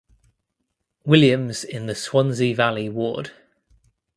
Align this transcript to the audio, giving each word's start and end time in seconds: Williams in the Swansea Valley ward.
Williams 1.05 1.63
in 1.63 1.85
the 1.85 1.93
Swansea 1.93 2.55
Valley 2.55 2.89
ward. 2.89 3.29